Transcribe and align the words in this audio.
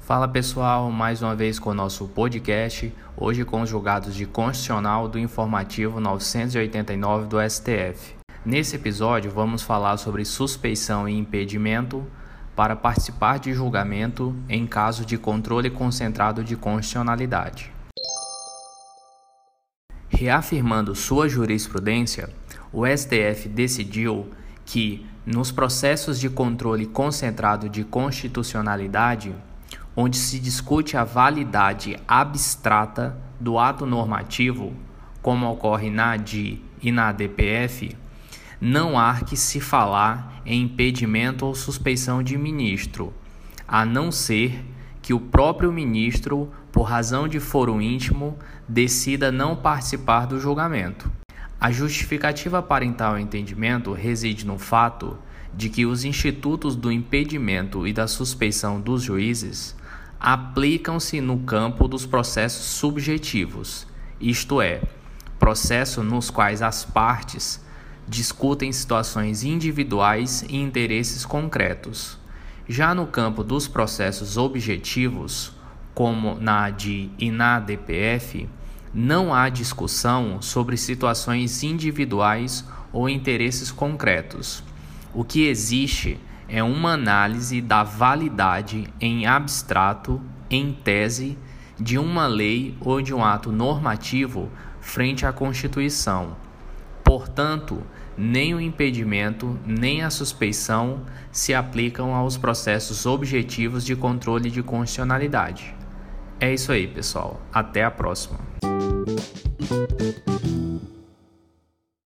Fala 0.00 0.28
pessoal, 0.28 0.90
mais 0.90 1.22
uma 1.22 1.34
vez 1.34 1.58
com 1.58 1.70
o 1.70 1.74
nosso 1.74 2.06
podcast, 2.08 2.92
hoje 3.16 3.44
com 3.44 3.62
os 3.62 3.68
julgados 3.68 4.14
de 4.14 4.24
Constitucional 4.26 5.08
do 5.08 5.18
Informativo 5.18 6.00
989 6.00 7.26
do 7.26 7.36
STF. 7.50 8.14
Nesse 8.44 8.76
episódio 8.76 9.30
vamos 9.30 9.62
falar 9.62 9.96
sobre 9.96 10.24
suspeição 10.24 11.08
e 11.08 11.18
impedimento 11.18 12.06
para 12.54 12.76
participar 12.76 13.38
de 13.38 13.52
julgamento 13.52 14.34
em 14.48 14.66
caso 14.66 15.04
de 15.04 15.18
controle 15.18 15.68
concentrado 15.68 16.42
de 16.42 16.56
constitucionalidade. 16.56 17.72
Reafirmando 20.08 20.94
sua 20.94 21.28
jurisprudência, 21.28 22.30
o 22.72 22.86
STF 22.86 23.48
decidiu 23.48 24.28
que, 24.68 25.06
nos 25.24 25.50
processos 25.50 26.20
de 26.20 26.28
controle 26.28 26.84
concentrado 26.84 27.70
de 27.70 27.84
constitucionalidade, 27.84 29.34
onde 29.96 30.18
se 30.18 30.38
discute 30.38 30.94
a 30.94 31.04
validade 31.04 31.96
abstrata 32.06 33.16
do 33.40 33.58
ato 33.58 33.86
normativo, 33.86 34.74
como 35.22 35.50
ocorre 35.50 35.88
na 35.88 36.12
ADI 36.12 36.62
e 36.82 36.92
na 36.92 37.12
DPF, 37.12 37.96
não 38.60 38.98
há 38.98 39.20
que 39.22 39.38
se 39.38 39.58
falar 39.58 40.42
em 40.44 40.64
impedimento 40.64 41.46
ou 41.46 41.54
suspeição 41.54 42.22
de 42.22 42.36
ministro, 42.36 43.14
a 43.66 43.86
não 43.86 44.12
ser 44.12 44.62
que 45.00 45.14
o 45.14 45.20
próprio 45.20 45.72
ministro, 45.72 46.52
por 46.70 46.82
razão 46.82 47.26
de 47.26 47.40
foro 47.40 47.80
íntimo, 47.80 48.36
decida 48.68 49.32
não 49.32 49.56
participar 49.56 50.26
do 50.26 50.38
julgamento. 50.38 51.10
A 51.60 51.72
justificativa 51.72 52.62
para 52.62 52.88
tal 52.92 53.18
entendimento 53.18 53.92
reside 53.92 54.46
no 54.46 54.58
fato 54.58 55.18
de 55.52 55.68
que 55.68 55.84
os 55.84 56.04
institutos 56.04 56.76
do 56.76 56.92
impedimento 56.92 57.84
e 57.84 57.92
da 57.92 58.06
suspeição 58.06 58.80
dos 58.80 59.02
juízes 59.02 59.74
aplicam-se 60.20 61.20
no 61.20 61.38
campo 61.40 61.88
dos 61.88 62.06
processos 62.06 62.64
subjetivos, 62.64 63.88
isto 64.20 64.62
é, 64.62 64.82
processos 65.38 66.04
nos 66.04 66.30
quais 66.30 66.62
as 66.62 66.84
partes 66.84 67.60
discutem 68.06 68.72
situações 68.72 69.42
individuais 69.42 70.44
e 70.48 70.56
interesses 70.56 71.24
concretos. 71.24 72.18
Já 72.68 72.94
no 72.94 73.06
campo 73.06 73.42
dos 73.42 73.66
processos 73.66 74.36
objetivos, 74.36 75.52
como 75.92 76.36
na 76.36 76.66
ADI 76.66 77.10
e 77.18 77.30
na 77.30 77.58
DPF, 77.58 78.48
não 78.92 79.34
há 79.34 79.48
discussão 79.48 80.40
sobre 80.40 80.76
situações 80.76 81.62
individuais 81.62 82.64
ou 82.92 83.08
interesses 83.08 83.70
concretos. 83.70 84.62
O 85.14 85.24
que 85.24 85.46
existe 85.46 86.18
é 86.48 86.62
uma 86.62 86.92
análise 86.92 87.60
da 87.60 87.82
validade 87.82 88.88
em 89.00 89.26
abstrato, 89.26 90.20
em 90.50 90.72
tese, 90.72 91.36
de 91.78 91.98
uma 91.98 92.26
lei 92.26 92.76
ou 92.80 93.00
de 93.02 93.14
um 93.14 93.24
ato 93.24 93.52
normativo 93.52 94.50
frente 94.80 95.26
à 95.26 95.32
Constituição. 95.32 96.36
Portanto, 97.04 97.82
nem 98.16 98.54
o 98.54 98.60
impedimento 98.60 99.58
nem 99.64 100.02
a 100.02 100.10
suspeição 100.10 101.02
se 101.30 101.54
aplicam 101.54 102.14
aos 102.14 102.36
processos 102.36 103.06
objetivos 103.06 103.84
de 103.84 103.94
controle 103.94 104.50
de 104.50 104.62
constitucionalidade. 104.62 105.74
É 106.40 106.52
isso 106.52 106.72
aí, 106.72 106.86
pessoal. 106.86 107.40
Até 107.52 107.84
a 107.84 107.90
próxima. 107.90 108.57
Thank 109.08 110.00
you. 110.02 110.07